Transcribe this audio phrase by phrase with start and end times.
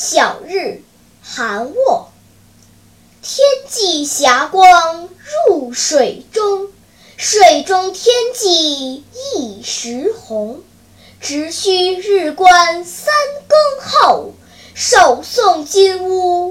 [0.00, 0.84] 晓日
[1.24, 2.12] 寒卧，
[3.20, 5.08] 天际霞光
[5.48, 6.68] 入水中，
[7.16, 9.02] 水中天际
[9.34, 10.62] 一时红。
[11.20, 13.12] 直须日观三
[13.48, 14.34] 更后，
[14.72, 16.47] 手送金乌。